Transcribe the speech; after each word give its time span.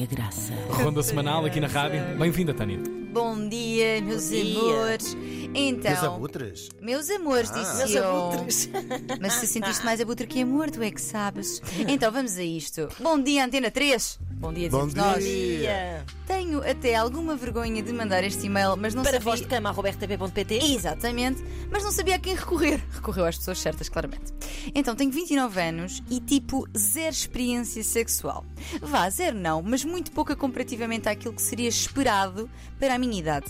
Tânia 0.00 0.06
Graça. 0.06 0.52
Ronda 0.70 1.02
semanal 1.02 1.44
aqui 1.44 1.60
na 1.60 1.66
rádio. 1.66 2.00
Bem-vinda, 2.18 2.54
Tânia. 2.54 2.78
Bom 3.12 3.48
dia, 3.48 4.00
meus 4.00 4.30
Bom 4.30 4.36
dia. 4.36 4.60
amores. 4.60 5.16
Então, 5.52 5.90
Meus 5.90 6.04
abutres? 6.04 6.68
meus 6.80 7.10
amores, 7.10 7.50
Ah. 7.50 7.58
disse 7.58 7.76
Meus 7.78 7.90
eu. 7.90 8.04
abutres. 8.28 8.70
Mas 9.20 9.32
se 9.34 9.46
sentiste 9.48 9.84
mais 9.84 10.00
abutre 10.00 10.26
que 10.26 10.40
amor, 10.42 10.70
tu 10.70 10.80
é 10.82 10.90
que 10.90 11.00
sabes. 11.00 11.60
Então 11.88 12.12
vamos 12.12 12.36
a 12.38 12.42
isto. 12.44 12.88
Bom 13.00 13.20
dia, 13.20 13.44
Antena 13.44 13.70
3. 13.70 14.18
Bom 14.40 14.52
dia, 14.54 14.70
Bom 14.70 14.86
dizemos 14.86 14.94
nós. 14.94 15.24
dia. 15.24 16.04
Tenho 16.26 16.62
até 16.62 16.94
alguma 16.94 17.34
vergonha 17.36 17.82
de 17.82 17.92
mandar 17.92 18.22
este 18.24 18.46
e-mail, 18.46 18.74
mas 18.76 18.94
não 18.94 19.02
Para 19.02 19.14
sabia... 19.14 19.24
voz 19.24 19.40
de 19.40 19.46
cama, 19.46 19.70
robertp.pt. 19.70 20.54
Exatamente, 20.72 21.44
mas 21.70 21.82
não 21.82 21.90
sabia 21.90 22.14
a 22.14 22.18
quem 22.18 22.34
recorrer. 22.36 22.80
Recorreu 22.92 23.26
às 23.26 23.36
pessoas 23.36 23.58
certas, 23.58 23.88
claramente. 23.88 24.32
Então, 24.74 24.94
tenho 24.94 25.10
29 25.10 25.60
anos 25.60 26.02
e 26.08 26.20
tipo 26.20 26.66
zero 26.78 27.10
experiência 27.10 27.82
sexual. 27.82 28.46
Vá, 28.80 29.10
zero 29.10 29.36
não, 29.36 29.60
mas 29.62 29.84
muito 29.84 30.10
pouca 30.12 30.34
comparativamente 30.36 31.08
àquilo 31.08 31.34
que 31.34 31.42
seria 31.42 31.68
esperado 31.68 32.48
para 32.78 32.94
a 32.94 32.98
minha 32.98 33.18
idade. 33.18 33.46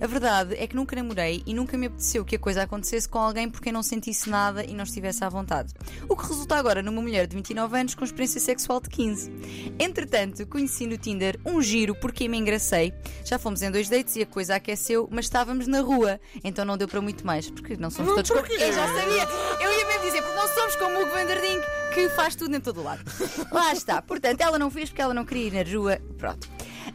A 0.00 0.06
verdade 0.06 0.54
é 0.56 0.66
que 0.66 0.76
nunca 0.76 0.94
namorei 0.96 1.42
e 1.46 1.54
nunca 1.54 1.76
me 1.76 1.86
apeteceu 1.86 2.24
que 2.24 2.36
a 2.36 2.38
coisa 2.38 2.62
acontecesse 2.62 3.08
com 3.08 3.18
alguém 3.18 3.48
porque 3.48 3.68
eu 3.68 3.72
não 3.72 3.82
sentisse 3.82 4.28
nada 4.28 4.64
e 4.64 4.74
não 4.74 4.84
estivesse 4.84 5.24
à 5.24 5.28
vontade. 5.28 5.72
O 6.08 6.16
que 6.16 6.26
resulta 6.26 6.56
agora 6.56 6.82
numa 6.82 7.00
mulher 7.00 7.26
de 7.26 7.36
29 7.36 7.78
anos 7.78 7.94
com 7.94 8.04
experiência 8.04 8.40
sexual 8.40 8.80
de 8.80 8.88
15. 8.88 9.32
Entretanto, 9.78 10.46
conheci 10.46 10.86
no 10.86 10.96
Tinder 10.96 11.38
um 11.44 11.60
giro 11.60 11.94
porque 11.94 12.28
me 12.28 12.38
engracei. 12.38 12.92
Já 13.24 13.38
fomos 13.38 13.62
em 13.62 13.70
dois 13.70 13.88
dates 13.88 14.16
e 14.16 14.22
a 14.22 14.26
coisa 14.26 14.56
aqueceu, 14.56 15.08
mas 15.10 15.26
estávamos 15.26 15.66
na 15.66 15.80
rua, 15.80 16.20
então 16.42 16.64
não 16.64 16.76
deu 16.76 16.88
para 16.88 17.00
muito 17.00 17.26
mais, 17.26 17.50
porque 17.50 17.76
não 17.76 17.90
somos 17.90 18.14
todos 18.14 18.30
como. 18.30 18.46
Eu 18.46 18.72
já 18.72 18.86
sabia! 18.86 19.28
Eu 19.60 19.72
ia 19.72 19.86
mesmo 19.86 20.02
dizer, 20.04 20.22
porque 20.22 20.36
não 20.36 20.48
somos 20.48 20.76
como 20.76 20.98
o 20.98 21.02
Hugo 21.02 21.10
Vanderding, 21.10 21.60
que 21.94 22.08
faz 22.10 22.34
tudo 22.34 22.54
em 22.54 22.60
todo 22.60 22.80
o 22.80 22.84
lado. 22.84 23.02
Lá 23.52 23.72
está. 23.72 24.02
Portanto, 24.02 24.40
ela 24.40 24.58
não 24.58 24.70
fez 24.70 24.88
porque 24.88 25.02
ela 25.02 25.14
não 25.14 25.24
queria 25.24 25.46
ir 25.46 25.64
na 25.64 25.78
rua. 25.78 25.98
Pronto. 26.18 26.48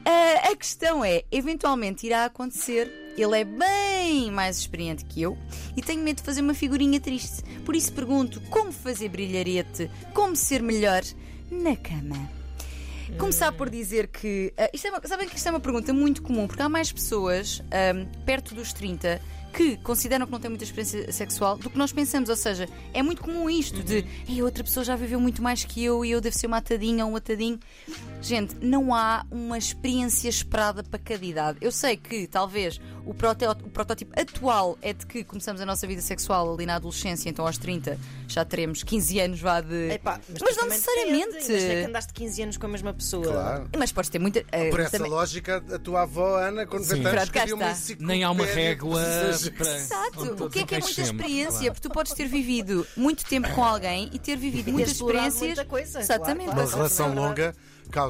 Ah, 0.06 0.50
a 0.52 0.56
questão 0.56 1.04
é, 1.04 1.24
eventualmente 1.32 2.06
irá 2.06 2.26
acontecer. 2.26 2.92
Ele 3.18 3.38
é 3.42 3.44
bem 3.44 4.32
mais 4.32 4.58
experiente 4.60 5.04
que 5.04 5.22
eu 5.22 5.38
e 5.76 5.82
tenho 5.82 6.02
medo 6.02 6.18
de 6.18 6.24
fazer 6.24 6.42
uma 6.42 6.54
figurinha 6.54 7.00
triste. 7.02 7.44
Por 7.66 7.76
isso 7.76 7.92
pergunto 7.92 8.40
como 8.50 8.72
fazer 8.72 9.10
brilharete, 9.10 9.92
como 10.14 10.36
ser 10.36 10.62
melhor 10.64 11.02
na 11.52 11.76
cama. 11.76 12.30
Começar 13.18 13.52
por 13.52 13.70
dizer 13.70 14.08
que. 14.08 14.54
ah, 14.58 14.70
isto 14.74 14.88
é 14.88 14.92
uma- 14.92 15.02
sabem 15.06 15.28
que 15.28 15.36
isto 15.36 15.48
é 15.48 15.52
uma 15.52 15.60
pergunta 15.60 15.92
muito 15.92 16.22
comum, 16.22 16.48
porque 16.48 16.62
há 16.62 16.70
mais 16.70 16.92
pessoas 16.92 17.62
ahm, 17.72 18.06
perto 18.26 18.54
dos 18.56 18.72
30 18.72 19.20
que 19.54 19.78
consideram 19.78 20.26
que 20.26 20.32
não 20.32 20.40
têm 20.40 20.50
muita 20.50 20.64
experiência 20.64 21.12
sexual 21.12 21.58
do 21.58 21.70
que 21.70 21.78
nós 21.78 21.92
pensamos. 21.92 22.30
Ou 22.30 22.36
seja, 22.36 22.68
é 22.94 23.02
muito 23.02 23.22
comum 23.22 23.50
isto 23.50 23.82
de 23.84 24.06
"Ei, 24.28 24.42
outra 24.42 24.64
pessoa 24.64 24.84
já 24.84 24.96
viveu 24.96 25.20
muito 25.20 25.42
mais 25.42 25.64
que 25.64 25.84
eu 25.84 26.04
e 26.06 26.12
eu 26.12 26.22
devo 26.22 26.38
ser 26.38 26.48
uma 26.48 26.58
atadinha 26.58 27.06
ou 27.06 27.12
um 27.12 27.16
atadinho. 27.16 27.60
Gente, 28.22 28.56
não 28.62 28.94
há 28.94 29.26
uma 29.32 29.58
experiência 29.58 30.28
esperada 30.30 30.84
para 30.84 31.00
cada 31.00 31.26
idade. 31.26 31.58
Eu 31.62 31.72
sei 31.72 31.96
que 31.98 32.28
talvez 32.28 32.80
o, 33.06 33.12
o 33.12 33.70
protótipo 33.70 34.12
atual 34.20 34.78
é 34.82 34.94
de 34.94 35.06
que 35.06 35.24
começamos 35.24 35.62
a 35.62 35.66
nossa 35.66 35.88
vida 35.88 36.02
sexual 36.02 36.54
ali 36.54 36.66
na 36.66 36.76
adolescência, 36.76 37.30
então 37.30 37.46
aos 37.48 37.58
30 37.58 37.98
já 38.28 38.44
teremos 38.46 38.84
15 38.84 39.20
anos 39.20 39.40
vá 39.40 39.62
de. 39.62 39.92
Epá, 39.92 40.20
Mas 40.28 40.38
depois 40.40 40.58
não 40.58 40.68
necessariamente. 40.68 41.32
depende. 41.34 41.50
Imagina 41.54 41.74
que 41.82 41.88
andaste 41.90 42.14
15 42.14 42.42
anos 42.44 42.58
com 42.58 42.66
a 42.66 42.70
mesma 42.70 42.94
pessoa. 42.94 43.24
Claro. 43.26 43.70
Mas 43.78 43.92
podes 43.92 44.10
ter 44.10 44.20
muita. 44.20 44.44
eh, 44.52 44.70
Por 44.70 44.80
essa 44.82 44.92
também- 44.92 45.10
lógica, 45.12 45.64
a 45.74 45.80
tua 45.80 46.02
avó, 46.04 46.38
Ana, 46.38 46.66
quando 46.68 46.84
Sim. 46.84 46.98
90 46.98 47.10
anos, 47.10 47.24
escrevia 47.24 47.56
uma 47.56 47.78
Nem 48.00 48.24
há 48.24 48.32
uma 48.32 48.46
régua 48.46 49.02
para. 49.52 49.70
onde 49.70 49.80
Exato. 49.82 50.44
O 50.46 50.50
que 50.50 50.60
é 50.60 50.64
que 50.66 50.76
é 50.76 50.80
muita 50.80 51.02
experiência? 51.02 51.50
claro. 51.60 51.74
Porque 51.74 51.88
tu 51.88 51.94
podes 51.94 52.14
ter 52.14 52.28
vivido 52.28 52.86
muito 52.98 53.26
tempo 53.26 53.50
com 53.54 53.64
alguém 53.64 54.10
e 54.14 54.20
ter 54.20 54.36
vivido 54.36 54.72
muitas 54.72 54.92
explorado 54.94 55.28
experiências. 55.28 55.58
muita 55.58 55.70
coisa, 55.70 56.00
Exatamente. 56.02 56.46
claro, 56.46 56.60
Uma 56.60 56.64
claro. 56.68 56.78
relação 56.78 57.06
é 57.06 57.10
verdade. 57.10 57.28
longa, 57.30 57.56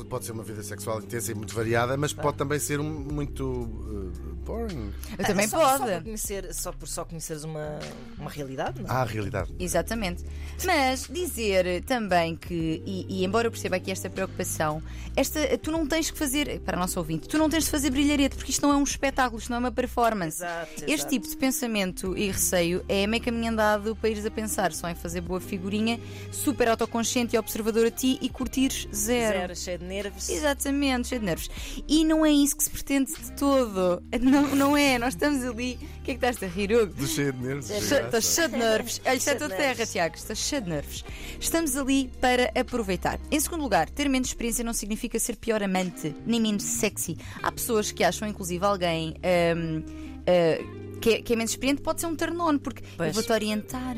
pode 0.05 0.25
ser 0.25 0.31
uma 0.33 0.43
vida 0.43 0.63
sexual 0.63 0.99
intensa 0.99 1.31
e 1.31 1.35
muito 1.35 1.53
variada, 1.55 1.95
mas 1.97 2.11
pode 2.13 2.37
também 2.37 2.59
ser 2.59 2.79
um- 2.79 2.83
muito 2.89 3.43
uh, 3.45 4.11
boring. 4.49 4.91
Eu 5.17 5.25
também 5.25 5.47
só, 5.47 5.59
Só 5.59 5.77
por, 5.77 5.87
pode. 5.89 6.03
conhecer, 6.03 6.53
só 6.53 6.71
por 6.71 6.87
só 6.87 7.05
conheceres 7.05 7.43
uma, 7.43 7.79
uma 8.17 8.29
realidade, 8.29 8.81
não? 8.81 8.89
é? 8.89 8.91
Há 8.91 9.01
a 9.01 9.05
realidade. 9.05 9.53
Exatamente. 9.59 10.23
Mas 10.65 11.07
dizer 11.09 11.83
também 11.83 12.35
que, 12.35 12.81
e, 12.85 13.05
e 13.21 13.25
embora 13.25 13.47
eu 13.47 13.51
perceba 13.51 13.75
aqui 13.75 13.91
esta 13.91 14.09
preocupação, 14.09 14.81
esta, 15.15 15.57
tu 15.57 15.71
não 15.71 15.85
tens 15.85 16.09
que 16.09 16.17
fazer, 16.17 16.59
para 16.61 16.75
o 16.77 16.79
nosso 16.79 16.97
ouvinte, 16.99 17.27
tu 17.27 17.37
não 17.37 17.49
tens 17.49 17.65
de 17.65 17.69
fazer 17.69 17.89
brilharete, 17.91 18.35
porque 18.35 18.51
isto 18.51 18.61
não 18.65 18.73
é 18.73 18.77
um 18.77 18.83
espetáculo, 18.83 19.39
isto 19.39 19.49
não 19.49 19.57
é 19.57 19.59
uma 19.59 19.71
performance. 19.71 20.37
Exato, 20.43 20.71
Este 20.73 20.91
exato. 20.93 21.09
tipo 21.09 21.27
de 21.27 21.37
pensamento 21.37 22.17
e 22.17 22.27
receio 22.31 22.83
é 22.89 23.05
meio 23.05 23.23
caminho 23.23 23.51
andado 23.51 23.95
para 23.95 24.09
ires 24.09 24.25
a 24.25 24.31
pensar 24.31 24.71
só 24.73 24.89
em 24.89 24.95
fazer 24.95 25.21
boa 25.21 25.39
figurinha, 25.39 25.99
super 26.31 26.67
autoconsciente 26.69 27.35
e 27.35 27.39
observador 27.39 27.85
a 27.87 27.91
ti 27.91 28.17
e 28.21 28.29
curtires 28.29 28.87
zero. 28.93 29.37
Zero, 29.39 29.55
cheio 29.55 29.77
de 29.79 29.85
nervos. 29.85 30.29
Exatamente, 30.29 31.07
cheio 31.09 31.19
de 31.19 31.25
nervos. 31.25 31.49
E 31.87 32.03
não 32.03 32.25
é 32.25 32.31
isso 32.31 32.55
que 32.57 32.63
se 32.63 32.69
pretende 32.69 33.11
de 33.13 33.31
todo. 33.33 34.01
Não, 34.21 34.38
não 34.47 34.75
é, 34.77 34.97
nós 34.97 35.13
estamos 35.13 35.43
ali. 35.43 35.79
O 35.99 36.03
que 36.03 36.11
é 36.11 36.15
que 36.15 36.25
estás 36.25 36.41
a 36.43 36.47
rir, 36.47 36.71
Hugo? 36.71 36.93
Do 36.93 37.07
cheio 37.07 37.33
de 37.33 37.39
nervos. 37.45 37.69
Estou 37.69 37.97
estou 37.99 38.21
cheio 38.21 38.49
de 38.49 38.57
nervos. 38.57 39.01
Olha, 39.05 39.15
isto 39.15 39.29
é 39.29 39.35
toda 39.35 39.55
terra. 39.55 39.85
Tiago. 39.85 40.15
Estou 40.15 40.35
cheio 40.35 40.61
de 40.61 40.69
nervos. 40.69 41.05
Estamos 41.39 41.75
ali 41.75 42.09
para 42.19 42.51
aproveitar. 42.59 43.19
Em 43.31 43.39
segundo 43.39 43.61
lugar, 43.61 43.89
ter 43.89 44.09
menos 44.09 44.29
experiência 44.29 44.63
não 44.63 44.73
significa 44.73 45.19
ser 45.19 45.35
pior 45.35 45.61
amante, 45.61 46.15
nem 46.25 46.39
menos 46.41 46.63
sexy. 46.63 47.17
Há 47.43 47.51
pessoas 47.51 47.91
que 47.91 48.03
acham, 48.03 48.27
inclusive, 48.27 48.63
alguém. 48.65 49.15
hum, 49.55 49.83
ah, 50.27 50.79
que 50.99 51.11
é, 51.11 51.21
que 51.21 51.31
é 51.31 51.35
menos 51.37 51.51
experiente 51.51 51.81
pode 51.81 52.01
ser 52.01 52.07
um 52.07 52.15
turn 52.15 52.37
on, 52.41 52.57
porque 52.57 52.83
eu 52.83 52.87
Pois. 52.97 53.15
vou-te 53.15 53.31
orientar, 53.31 53.95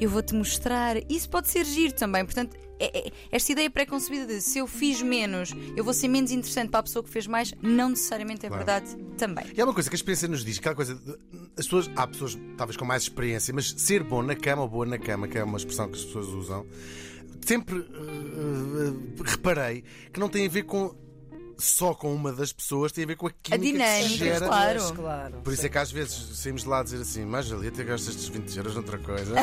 eu 0.00 0.10
vou-te 0.10 0.34
mostrar. 0.34 0.96
Isso 1.08 1.30
pode 1.30 1.48
ser 1.48 1.64
giro 1.64 1.94
também. 1.94 2.24
Portanto, 2.24 2.56
é- 2.84 3.08
é- 3.08 3.12
esta 3.30 3.52
ideia 3.52 3.70
pré-concebida 3.70 4.26
de 4.26 4.40
se 4.40 4.58
eu 4.58 4.66
fiz 4.66 5.00
menos, 5.02 5.52
eu 5.76 5.84
vou 5.84 5.92
ser 5.94 6.08
menos 6.08 6.30
interessante 6.30 6.70
para 6.70 6.80
a 6.80 6.82
pessoa 6.82 7.02
que 7.02 7.10
fez 7.10 7.26
mais, 7.26 7.52
não 7.62 7.90
necessariamente 7.90 8.46
é 8.46 8.48
Claro. 8.48 8.64
verdade 8.64 8.96
também. 9.16 9.44
E 9.54 9.60
há 9.60 9.64
uma 9.64 9.74
coisa 9.74 9.88
que 9.88 9.94
a 9.94 9.98
experiência 9.98 10.26
nos 10.28 10.44
diz, 10.44 10.58
aquela 10.58 10.74
coisa. 10.74 10.94
de- 10.94 11.18
As 11.56 11.66
pessoas, 11.66 11.90
há 11.96 12.06
pessoas 12.06 12.38
talvez 12.56 12.76
com 12.78 12.84
mais 12.86 13.02
experiência, 13.02 13.52
mas 13.54 13.74
ser 13.76 14.02
bom 14.02 14.22
na 14.22 14.34
cama 14.34 14.62
ou 14.62 14.68
boa 14.68 14.86
na 14.86 14.98
cama, 14.98 15.28
que 15.28 15.36
é 15.38 15.44
uma 15.44 15.58
expressão 15.58 15.86
que 15.88 15.96
as 15.98 16.04
pessoas 16.04 16.28
usam, 16.28 16.66
sempre 17.46 17.78
eh, 17.78 19.22
reparei 19.24 19.84
que 20.12 20.18
não 20.18 20.28
tem 20.28 20.46
a 20.46 20.48
ver 20.48 20.62
com 20.64 20.94
só 21.62 21.94
com 21.94 22.12
uma 22.14 22.32
das 22.32 22.52
pessoas, 22.52 22.90
tem 22.92 23.04
a 23.04 23.06
ver 23.06 23.16
com 23.16 23.26
a 23.26 23.30
química 23.30 23.64
que 23.64 23.72
dinâmica, 23.72 24.08
se 24.08 24.16
gera. 24.16 24.46
claro. 24.46 24.92
Claro. 24.94 25.34
Por 25.44 25.52
isso 25.52 25.64
é 25.66 25.68
que 25.68 25.78
às 25.78 25.90
vezes 25.92 26.38
saímos 26.38 26.62
de 26.62 26.68
lá 26.68 26.80
a 26.80 26.82
dizer 26.82 27.00
assim, 27.00 27.24
mais 27.24 27.48
valia 27.48 27.70
ter 27.70 27.84
gasto 27.84 28.08
estes 28.10 28.28
20 28.28 28.56
euros 28.56 28.74
noutra 28.74 28.98
coisa. 28.98 29.32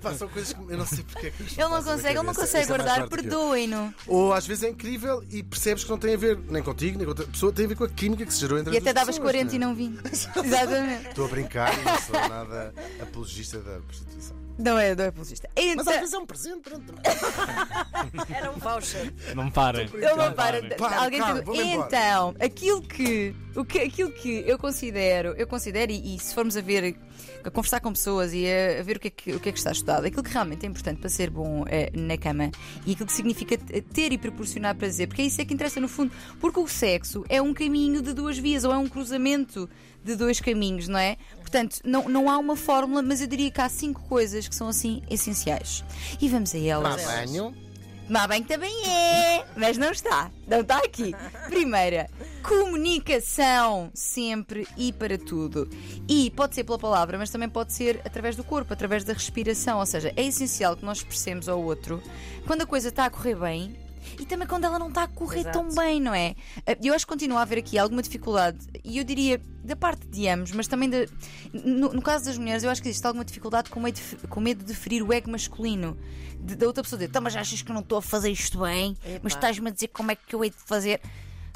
Pá, 0.00 0.14
são 0.14 0.28
coisas 0.28 0.52
que 0.52 0.60
eu 0.60 0.76
não 0.78 0.86
sei 0.86 1.02
porque 1.04 1.26
é 1.28 1.30
que 1.30 1.42
Ele 1.42 1.68
não 1.68 1.82
consegue, 1.82 2.08
ele 2.18 2.22
não 2.26 2.34
consegue 2.34 2.62
Isso 2.64 2.72
é 2.72 2.76
guardar, 2.76 2.96
que 2.98 3.02
eu. 3.02 3.08
perdoem-no. 3.08 3.94
Ou 4.06 4.32
às 4.32 4.46
vezes 4.46 4.64
é 4.64 4.68
incrível 4.70 5.22
e 5.30 5.42
percebes 5.42 5.84
que 5.84 5.90
não 5.90 5.98
tem 5.98 6.14
a 6.14 6.16
ver 6.18 6.38
nem 6.48 6.62
contigo, 6.62 6.96
nem 6.96 7.04
com 7.04 7.10
outra 7.10 7.26
pessoa, 7.26 7.52
tem 7.52 7.64
a 7.64 7.68
ver 7.68 7.76
com 7.76 7.84
a 7.84 7.88
química 7.88 8.24
que 8.26 8.32
se 8.34 8.40
gerou 8.40 8.58
entre 8.58 8.74
E 8.74 8.76
as 8.78 8.82
até 8.82 8.92
duas 8.92 8.94
davas 9.06 9.18
pessoas, 9.18 9.32
40 9.32 9.54
e 9.54 9.58
né? 9.58 9.66
não 9.66 9.74
vim. 9.74 9.98
Exatamente. 10.44 11.08
Estou 11.08 11.24
a 11.24 11.28
brincar 11.28 11.78
e 11.78 11.84
não 11.84 11.98
sou 12.00 12.28
nada 12.28 12.74
apologista 13.00 13.58
da 13.60 13.78
prostituição. 13.80 14.36
Não 14.58 14.78
é, 14.78 14.94
não 14.94 15.04
é 15.04 15.08
apologista. 15.08 15.48
Mas 15.56 15.64
Então, 15.64 15.92
às 15.94 16.00
vezes 16.00 16.12
é 16.14 16.18
um 16.18 16.26
presente. 16.26 16.60
pronto. 16.60 16.92
Voucher. 18.62 19.12
Não 19.34 19.50
parem. 19.50 19.88
Ele 19.92 20.14
não 20.14 20.32
para. 20.32 20.62
Para, 20.76 20.96
Alguém 21.04 21.18
calma, 21.20 21.34
tem- 21.36 21.44
vou-me 21.44 21.62
embora. 21.72 21.86
Então, 21.88 22.34
aquilo 22.40 22.82
que, 22.82 23.34
o 23.56 23.64
que, 23.64 23.78
aquilo 23.80 24.10
que 24.12 24.44
eu 24.46 24.58
considero, 24.58 25.34
eu 25.36 25.46
considero, 25.46 25.90
e, 25.92 26.16
e 26.16 26.18
se 26.18 26.34
formos 26.34 26.56
a 26.56 26.60
ver, 26.60 26.96
a 27.44 27.50
conversar 27.50 27.80
com 27.80 27.92
pessoas 27.92 28.32
e 28.32 28.46
a, 28.46 28.80
a 28.80 28.82
ver 28.82 28.96
o 28.96 29.00
que, 29.00 29.08
é 29.08 29.10
que, 29.10 29.32
o 29.32 29.40
que 29.40 29.48
é 29.48 29.52
que 29.52 29.58
está 29.58 29.72
estudado, 29.72 30.04
aquilo 30.06 30.22
que 30.22 30.30
realmente 30.30 30.64
é 30.64 30.68
importante 30.68 31.00
para 31.00 31.08
ser 31.10 31.28
bom 31.30 31.64
eh, 31.68 31.90
na 31.94 32.16
cama 32.16 32.50
e 32.86 32.92
aquilo 32.92 33.06
que 33.06 33.12
significa 33.12 33.58
t- 33.58 33.80
ter 33.82 34.12
e 34.12 34.18
proporcionar 34.18 34.74
prazer, 34.76 35.08
porque 35.08 35.22
é 35.22 35.24
isso 35.26 35.40
é 35.40 35.44
que 35.44 35.52
interessa 35.52 35.80
no 35.80 35.88
fundo, 35.88 36.12
porque 36.40 36.60
o 36.60 36.68
sexo 36.68 37.24
é 37.28 37.42
um 37.42 37.52
caminho 37.52 38.00
de 38.00 38.12
duas 38.12 38.38
vias 38.38 38.62
ou 38.64 38.72
é 38.72 38.78
um 38.78 38.88
cruzamento 38.88 39.68
de 40.04 40.14
dois 40.16 40.40
caminhos, 40.40 40.86
não 40.88 40.98
é? 40.98 41.16
Portanto, 41.40 41.78
não, 41.84 42.08
não 42.08 42.30
há 42.30 42.38
uma 42.38 42.56
fórmula, 42.56 43.02
mas 43.02 43.20
eu 43.20 43.26
diria 43.26 43.50
que 43.50 43.60
há 43.60 43.68
cinco 43.68 44.02
coisas 44.08 44.46
que 44.48 44.54
são 44.54 44.68
assim 44.68 45.02
essenciais. 45.10 45.84
E 46.20 46.28
vamos 46.28 46.54
a 46.54 46.58
elas. 46.58 47.02
Tomar 47.02 47.16
banho. 47.26 47.54
Tomar 48.06 48.28
banho 48.28 48.44
também 48.44 48.74
é, 48.86 49.44
mas 49.56 49.78
não 49.78 49.90
está. 49.90 50.30
Não 50.46 50.60
está 50.60 50.78
aqui. 50.78 51.14
Primeira, 51.48 52.10
comunicação, 52.42 53.90
sempre 53.94 54.66
e 54.76 54.92
para 54.92 55.16
tudo. 55.16 55.68
E 56.08 56.30
pode 56.30 56.54
ser 56.54 56.64
pela 56.64 56.78
palavra, 56.78 57.16
mas 57.16 57.30
também 57.30 57.48
pode 57.48 57.72
ser 57.72 58.00
através 58.04 58.36
do 58.36 58.44
corpo, 58.44 58.72
através 58.72 59.04
da 59.04 59.12
respiração. 59.12 59.78
Ou 59.78 59.86
seja, 59.86 60.12
é 60.16 60.22
essencial 60.24 60.76
que 60.76 60.84
nós 60.84 60.98
expressemos 60.98 61.48
ao 61.48 61.62
outro 61.62 62.02
quando 62.46 62.62
a 62.62 62.66
coisa 62.66 62.88
está 62.88 63.06
a 63.06 63.10
correr 63.10 63.36
bem. 63.36 63.76
E 64.18 64.24
também 64.26 64.46
quando 64.46 64.64
ela 64.64 64.78
não 64.78 64.88
está 64.88 65.04
a 65.04 65.08
correr 65.08 65.40
Exato. 65.40 65.58
tão 65.58 65.74
bem, 65.74 66.00
não 66.00 66.14
é? 66.14 66.34
Eh, 66.66 66.78
Eu 66.82 66.94
acho 66.94 67.06
que 67.06 67.12
continua 67.12 67.38
a 67.40 67.42
haver 67.42 67.58
aqui 67.58 67.78
alguma 67.78 68.02
dificuldade, 68.02 68.58
e 68.84 68.98
eu 68.98 69.04
diria 69.04 69.40
da 69.64 69.76
parte 69.76 70.06
de 70.08 70.28
ambos, 70.28 70.52
mas 70.52 70.66
também 70.66 70.90
da- 70.90 71.06
no, 71.52 71.92
no 71.92 72.02
caso 72.02 72.24
das 72.24 72.36
mulheres, 72.36 72.62
eu 72.64 72.70
acho 72.70 72.82
que 72.82 72.88
existe 72.88 73.06
alguma 73.06 73.24
dificuldade 73.24 73.70
com 73.70 73.80
medo 73.80 73.96
de, 74.00 74.26
com 74.28 74.40
medo 74.40 74.64
de 74.64 74.74
ferir 74.74 75.02
o 75.02 75.12
ego 75.12 75.30
masculino 75.30 75.96
de- 76.40 76.56
da 76.56 76.66
outra 76.66 76.82
pessoa 76.82 76.98
dizer, 76.98 77.08
então, 77.10 77.22
mas 77.22 77.36
achas 77.36 77.62
que 77.62 77.70
eu 77.70 77.74
não 77.74 77.82
estou 77.82 77.98
a 77.98 78.02
fazer 78.02 78.30
isto 78.30 78.60
bem? 78.60 78.96
Mas 79.04 79.14
Epá. 79.14 79.28
estás-me 79.28 79.68
a 79.68 79.72
dizer 79.72 79.88
como 79.88 80.10
é 80.10 80.16
que 80.16 80.34
eu 80.34 80.42
hei 80.44 80.50
de 80.50 80.56
fazer? 80.56 81.00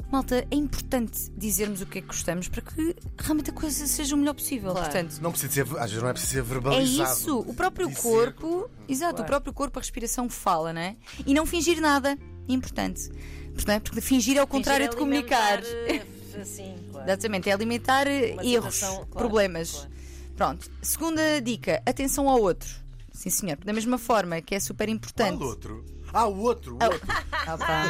Malta, 0.09 0.47
é 0.49 0.55
importante 0.55 1.29
dizermos 1.35 1.81
o 1.81 1.85
que 1.85 1.97
é 1.97 2.01
que 2.01 2.07
gostamos 2.07 2.47
para 2.47 2.61
que 2.61 2.95
realmente 3.17 3.49
a 3.49 3.53
coisa 3.53 3.85
seja 3.85 4.15
o 4.15 4.17
melhor 4.17 4.35
possível. 4.35 4.71
Claro. 4.71 4.85
Portanto, 4.89 5.19
Não 5.21 5.31
precisa 5.31 5.51
ser, 5.51 5.61
às 5.77 5.89
vezes 5.91 6.01
não 6.01 6.07
é 6.09 6.13
preciso 6.13 6.31
ser 6.33 6.39
é 6.39 6.41
verbalizado. 6.43 7.11
isso. 7.19 7.39
O 7.39 7.53
próprio 7.53 7.91
corpo, 7.91 8.69
exato, 8.87 9.11
o 9.11 9.15
Claro. 9.17 9.27
próprio 9.27 9.51
corpo, 9.53 9.79
a 9.79 9.81
respiração 9.81 10.29
fala, 10.29 10.71
não 10.71 10.79
é? 10.79 10.95
E 11.25 11.33
não 11.33 11.45
fingir 11.45 11.81
nada. 11.81 12.17
Importante. 12.47 13.09
Porque, 13.53 13.67
não 13.67 13.75
é? 13.75 13.79
Porque 13.79 14.01
fingir 14.01 14.37
é 14.37 14.43
o 14.43 14.47
contrário 14.47 14.85
de 14.87 14.95
Fingir 14.95 14.99
comunicar. 15.07 15.59
alimentar, 15.59 16.07
eh, 16.39 16.45
Sim, 16.45 16.75
claro. 16.91 17.07
Exatamente, 17.09 17.49
é 17.49 17.53
alimentar 17.53 18.05
eh, 18.07 18.33
Uma 18.33 18.45
erros, 18.45 18.79
claro, 18.79 19.05
problemas. 19.07 19.71
claro. 19.71 19.89
Pronto. 20.35 20.71
Segunda 20.81 21.41
dica: 21.41 21.81
atenção 21.85 22.29
ao 22.29 22.39
outro. 22.39 22.69
Sim, 23.11 23.29
senhor. 23.31 23.57
Da 23.65 23.73
mesma 23.73 23.97
forma 23.97 24.39
que 24.41 24.53
é 24.53 24.59
super 24.59 24.87
importante. 24.87 25.37
Qual 25.37 25.49
outro? 25.49 25.85
Ah, 26.13 26.25
o 26.27 26.39
outro, 26.39 26.77
o 26.79 26.83
outro. 26.83 27.01
Opa. 27.53 27.83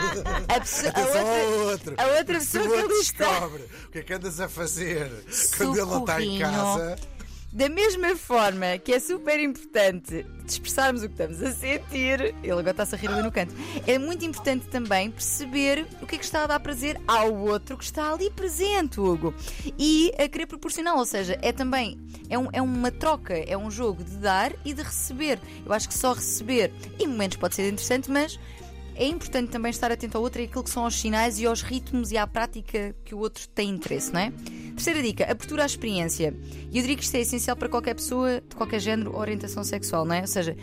A, 0.48 0.60
pessoa- 0.60 0.88
a 0.88 1.02
Atenção 1.02 1.26
outra, 1.26 1.44
ao 1.44 1.60
outro. 1.68 1.96
a 1.98 2.06
outra 2.18 2.40
pessoa 2.40 2.66
o 2.66 2.88
que 2.88 2.94
está. 2.96 3.30
descobre 3.30 3.64
o 3.86 3.92
que 3.92 4.00
é 4.00 4.02
que 4.04 4.14
andas 4.14 4.40
a 4.40 4.48
fazer 4.50 5.12
quando 5.58 5.76
ele 5.78 5.86
não 5.86 6.00
está 6.00 6.22
em 6.22 6.40
casa. 6.40 6.96
Da 7.52 7.70
mesma 7.70 8.16
forma 8.16 8.78
que 8.78 8.92
é 8.94 9.00
super 9.00 9.40
importante 9.40 10.26
expressarmos 10.46 11.02
o 11.02 11.08
que 11.08 11.14
estamos 11.14 11.42
a 11.42 11.52
sentir, 11.52 12.36
ele 12.44 12.52
agora 12.52 12.72
está-se 12.72 12.94
a 12.94 12.98
rir 12.98 13.08
ali 13.10 13.24
no 13.24 13.32
canto, 13.32 13.54
é 13.88 13.98
muito 13.98 14.24
importante 14.26 14.68
também 14.68 15.10
perceber 15.10 15.88
o 16.02 16.06
que 16.06 16.16
é 16.16 16.18
que 16.20 16.26
está 16.26 16.44
a 16.44 16.48
dar 16.48 16.60
prazer 16.60 17.00
ao 17.08 17.34
outro 17.36 17.78
que 17.78 17.84
está 17.84 18.12
ali 18.14 18.30
presente, 18.30 19.00
Hugo. 19.00 19.34
E 19.80 20.12
a 20.20 20.28
querer 20.28 20.46
proporcional, 20.46 20.98
ou 20.98 21.06
seja, 21.06 21.38
é 21.42 21.52
também 21.52 21.98
é, 22.30 22.38
um- 22.38 22.50
é 22.54 22.62
uma 22.62 22.92
troca, 22.92 23.34
é 23.34 23.58
um 23.58 23.72
jogo 23.72 24.04
de 24.04 24.18
dar 24.18 24.54
e 24.64 24.74
de 24.74 24.84
receber. 24.84 25.40
Eu 25.66 25.74
acho 25.74 25.88
que 25.88 25.98
só 25.98 26.14
receber, 26.14 26.72
em 27.00 27.08
momentos 27.08 27.38
pode 27.38 27.56
ser 27.56 27.68
interessante, 27.68 28.12
mas 28.12 28.38
é 28.96 29.06
importante 29.06 29.50
também 29.52 29.70
estar 29.70 29.92
atento 29.92 30.18
ao 30.18 30.24
outro 30.24 30.42
e 30.42 30.46
aquilo 30.46 30.64
que 30.64 30.70
são 30.70 30.86
os 30.86 30.96
sinais 31.00 31.40
e 31.40 31.46
aos 31.46 31.62
ritmos 31.62 32.12
e 32.12 32.18
à 32.18 32.28
prática 32.28 32.96
que 33.06 33.16
o 33.16 33.20
outro 33.20 33.48
tem 33.50 33.70
interesse, 33.70 34.12
não 34.14 34.20
é? 34.20 34.34
Terceira 34.78 35.02
dica, 35.02 35.24
abertura 35.30 35.64
à 35.64 35.66
experiência. 35.66 36.34
E 36.72 36.78
eu 36.78 36.82
diria 36.84 36.96
que 36.96 37.04
isto 37.04 37.16
é 37.16 37.22
essencial 37.22 37.58
para 37.58 37.68
qualquer 37.68 37.96
pessoa 37.96 38.42
de 38.48 38.56
qualquer 38.56 38.80
género 38.80 39.12
ou 39.14 39.20
orientação 39.20 39.64
sexual, 39.64 40.06
não 40.06 40.14
é? 40.14 40.22
Ou 40.22 40.28
seja, 40.28 40.56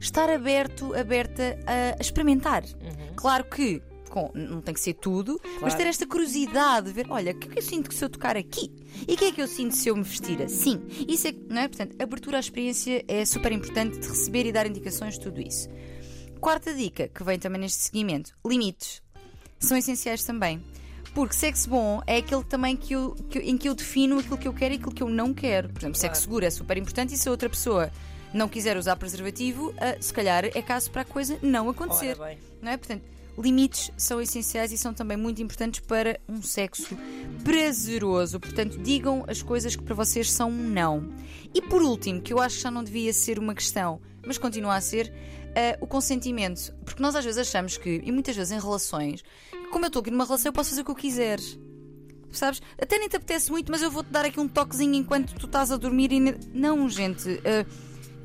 estar 0.00 0.28
aberto, 0.28 0.92
aberta 0.94 1.56
a, 1.66 2.00
experimentar. 2.00 2.64
Claro 3.14 3.44
que 3.44 3.80
com- 4.10 4.32
não 4.34 4.60
tem 4.60 4.74
que 4.74 4.80
ser 4.80 4.94
tudo, 4.94 5.40
mas 5.62 5.74
ter 5.76 5.86
esta 5.86 6.04
curiosidade 6.04 6.88
de 6.88 6.92
ver, 6.92 7.06
olha, 7.10 7.30
o 7.30 7.34
que 7.38 7.46
é 7.46 7.50
que 7.52 7.58
eu 7.60 7.62
sinto 7.62 7.94
se 7.94 8.04
eu 8.04 8.08
tocar 8.10 8.36
aqui? 8.36 8.72
E 9.06 9.14
o 9.14 9.16
que 9.16 9.26
é 9.26 9.30
que 9.32 9.40
eu 9.40 9.46
sinto 9.46 9.76
se 9.76 9.88
eu 9.88 9.94
me 9.96 10.02
vestir 10.02 10.42
assim? 10.42 10.82
Isso 11.08 11.28
é, 11.28 11.32
que- 11.32 11.46
não 11.48 11.60
é? 11.62 11.68
Portanto, 11.68 11.94
abertura 12.02 12.38
à 12.38 12.40
experiência 12.40 13.04
é 13.06 13.24
super 13.24 13.52
importante 13.52 14.00
de 14.00 14.08
receber 14.08 14.46
e 14.46 14.52
dar 14.52 14.66
indicações 14.66 15.14
de 15.14 15.20
tudo 15.20 15.40
isso. 15.40 15.68
Quarta 16.40 16.74
dica, 16.74 17.06
que 17.06 17.22
vem 17.22 17.38
também 17.38 17.60
neste 17.60 17.82
seguimento: 17.82 18.32
limites. 18.44 19.00
São 19.60 19.76
essenciais 19.76 20.24
também. 20.24 20.60
Porque 21.14 21.34
sexo 21.34 21.68
bom 21.68 22.00
é 22.06 22.18
aquele 22.18 22.44
também 22.44 22.76
que 22.76 22.94
eu, 22.94 23.16
que 23.28 23.38
em 23.40 23.56
que 23.56 23.68
eu 23.68 23.74
defino 23.74 24.18
aquilo 24.18 24.38
que 24.38 24.48
eu 24.48 24.54
quero 24.54 24.74
e 24.74 24.76
aquilo 24.76 24.92
que 24.92 25.02
eu 25.02 25.08
não 25.08 25.34
quero. 25.34 25.68
Por 25.68 25.80
exemplo, 25.80 25.98
sexo 25.98 26.22
seguro 26.22 26.44
é 26.44 26.50
super 26.50 26.76
importante 26.76 27.14
e 27.14 27.16
se 27.16 27.28
a 27.28 27.30
outra 27.30 27.48
pessoa 27.48 27.90
não 28.32 28.48
quiser 28.48 28.76
usar 28.76 28.96
preservativo, 28.96 29.74
ah, 29.78 29.96
se 30.00 30.12
calhar 30.12 30.44
é 30.44 30.62
caso 30.62 30.90
para 30.90 31.02
a 31.02 31.04
coisa 31.04 31.38
não 31.42 31.68
acontecer. 31.68 32.16
Não 32.62 32.70
é? 32.70 32.76
Portanto, 32.76 33.02
limites 33.36 33.90
são 33.96 34.20
essenciais 34.20 34.72
e 34.72 34.78
são 34.78 34.94
também 34.94 35.16
muito 35.16 35.42
importantes 35.42 35.80
para 35.80 36.20
um 36.28 36.40
sexo 36.42 36.96
prazeroso. 37.42 38.38
Portanto, 38.38 38.78
digam 38.78 39.24
as 39.26 39.42
coisas 39.42 39.74
que 39.74 39.82
para 39.82 39.94
vocês 39.94 40.30
são 40.30 40.50
um 40.50 40.68
não. 40.68 41.12
E 41.52 41.60
por 41.60 41.82
último, 41.82 42.20
que 42.20 42.32
eu 42.32 42.40
acho 42.40 42.56
que 42.56 42.62
já 42.62 42.70
não 42.70 42.84
devia 42.84 43.12
ser 43.12 43.38
uma 43.38 43.54
questão, 43.54 44.00
mas 44.24 44.38
continua 44.38 44.76
a 44.76 44.80
ser, 44.80 45.12
ah, 45.56 45.76
o 45.80 45.86
consentimento. 45.86 46.72
Porque 46.84 47.02
nós 47.02 47.16
às 47.16 47.24
vezes 47.24 47.40
achamos 47.40 47.76
que, 47.76 48.00
e 48.04 48.12
muitas 48.12 48.36
vezes 48.36 48.52
em 48.52 48.60
relações, 48.60 49.24
como 49.70 49.84
eu 49.84 49.88
estou 49.88 50.00
aqui 50.00 50.10
numa 50.10 50.24
relação, 50.24 50.50
eu 50.50 50.52
posso 50.52 50.70
fazer 50.70 50.82
o 50.82 50.84
que 50.84 50.90
eu 50.90 50.96
quiser. 50.96 51.38
Sabes? 52.32 52.62
Até 52.80 52.98
nem 52.98 53.08
te 53.08 53.16
apetece 53.16 53.50
muito, 53.50 53.72
mas 53.72 53.82
eu 53.82 53.90
vou-te 53.90 54.10
dar 54.10 54.24
aqui 54.24 54.38
um 54.38 54.46
toquezinho 54.46 54.94
enquanto 54.94 55.34
tu 55.34 55.46
estás 55.46 55.72
a 55.72 55.76
dormir 55.76 56.12
e. 56.12 56.20
Não, 56.54 56.88
gente. 56.88 57.40
ah, 57.44 57.66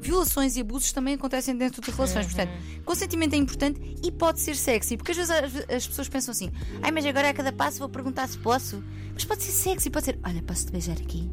violações 0.05 0.55
e 0.55 0.61
abusos 0.61 0.91
também 0.91 1.15
acontecem 1.15 1.55
dentro 1.57 1.81
de 1.81 1.89
relações. 1.89 2.27
Portanto, 2.27 2.51
consentimento 2.83 3.33
é 3.33 3.37
importante 3.37 3.79
e 4.03 4.11
pode 4.11 4.39
ser 4.39 4.55
sexy. 4.55 4.97
Porque 4.97 5.11
às 5.11 5.17
vezes 5.17 5.31
as, 5.31 5.69
as 5.69 5.87
pessoas 5.87 6.07
pensam 6.07 6.31
assim: 6.31 6.51
ai, 6.81 6.91
mas 6.91 7.05
agora 7.05 7.29
a 7.29 7.33
cada 7.33 7.51
passo 7.51 7.79
vou 7.79 7.89
perguntar 7.89 8.27
se 8.27 8.37
posso. 8.37 8.83
Mas 9.13 9.25
pode 9.25 9.43
ser 9.43 9.51
sexy, 9.51 9.89
pode 9.89 10.05
ser: 10.05 10.19
olha, 10.23 10.41
posso-te 10.43 10.71
beijar 10.71 10.97
aqui? 10.97 11.29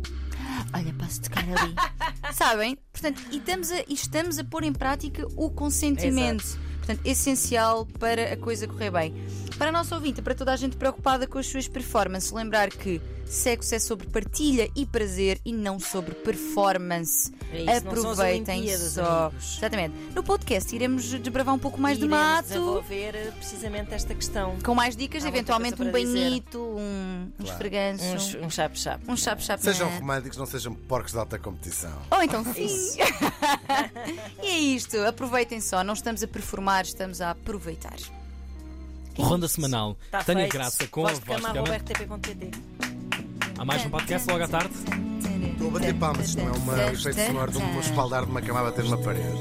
Olha, 0.74 0.92
posso 0.94 1.20
tocar 1.20 1.44
ali. 1.44 1.74
Sabem? 2.32 2.78
Portanto, 2.92 3.22
e 3.30 3.36
estamos, 3.36 3.70
a, 3.70 3.80
e 3.80 3.94
estamos 3.94 4.38
a 4.38 4.44
pôr 4.44 4.64
em 4.64 4.72
prática 4.72 5.26
o 5.36 5.50
consentimento. 5.50 6.58
Portanto, 6.82 7.00
essencial 7.04 7.86
para 8.00 8.32
a 8.32 8.36
coisa 8.36 8.66
correr 8.66 8.90
bem. 8.90 9.14
Para 9.56 9.68
a 9.68 9.72
nossa 9.72 9.94
ouvinte, 9.94 10.20
para 10.20 10.34
toda 10.34 10.52
a 10.52 10.56
gente 10.56 10.76
preocupada 10.76 11.28
com 11.28 11.38
as 11.38 11.46
suas 11.46 11.68
performances, 11.68 12.32
lembrar 12.32 12.70
que 12.70 13.00
sexo 13.32 13.74
é 13.74 13.78
sobre 13.78 14.06
partilha 14.08 14.68
e 14.76 14.84
prazer 14.84 15.40
e 15.44 15.52
não 15.52 15.80
sobre 15.80 16.14
performance. 16.14 17.32
É 17.50 17.56
isso, 17.62 17.64
não 17.66 17.72
são 17.72 17.74
as 17.74 17.86
Aproveitem 17.86 18.68
só. 18.78 19.26
amigos. 19.28 19.56
Exatamente. 19.58 19.94
No 20.14 20.22
podcast 20.22 20.74
iremos 20.74 21.04
desbravar 21.04 21.54
um 21.54 21.58
pouco 21.58 21.80
mais 21.80 21.98
de 21.98 22.06
mato. 22.06 22.48
desenvolver 22.48 23.14
eh, 23.14 23.32
precisamente 23.38 23.94
esta 23.94 24.14
questão. 24.14 24.56
Com 24.62 24.74
mais 24.74 24.94
dicas, 24.94 25.24
Há 25.24 25.28
eventualmente 25.28 25.80
um 25.82 25.90
banhito, 25.90 26.58
um, 26.60 27.30
um 27.40 27.44
esfreganço, 27.44 28.04
Uns, 28.04 28.34
um 28.34 28.50
chap-chap. 28.50 29.02
um 29.10 29.16
chap-chap. 29.16 29.62
Sejam 29.62 29.88
na- 29.90 29.96
românticos, 29.98 30.36
não 30.38 30.46
sejam 30.46 30.74
porcos 30.74 31.12
de 31.12 31.18
alta 31.18 31.38
competição. 31.38 31.96
Ou 32.10 32.22
então 32.22 32.44
sim. 32.52 32.98
e 34.42 34.46
é 34.46 34.58
isto. 34.58 34.98
Aproveitem 35.00 35.60
só. 35.60 35.82
Não 35.82 35.94
estamos 35.94 36.22
a 36.22 36.28
performar, 36.28 36.84
estamos 36.84 37.20
a 37.20 37.30
aproveitar. 37.30 37.96
Ronda 39.16 39.46
semanal. 39.48 39.96
Tá 40.10 40.22
Tânia 40.24 40.42
feito. 40.44 40.52
Graça 40.54 40.86
com 40.86 41.02
Voz 41.02 41.18
a 41.18 41.52
voz 41.52 42.81
Há 43.62 43.64
mais 43.64 43.86
um 43.86 43.90
podcast 43.90 44.28
logo 44.28 44.42
à 44.42 44.48
tarde. 44.48 44.74
Estou 45.52 45.68
a 45.68 45.70
bater 45.70 45.94
palmas, 45.94 46.28
isto 46.30 46.42
não 46.42 46.48
é 46.48 46.56
uma- 46.56 46.72
um 46.72 46.88
efeito 46.88 47.20
sonoro 47.26 47.52
de 47.52 47.58
um 47.58 47.78
espaldar 47.78 48.24
de 48.24 48.30
uma 48.32 48.42
cama 48.42 48.58
a 48.58 48.62
bater 48.64 48.82
numa 48.82 48.98
parede. 48.98 49.38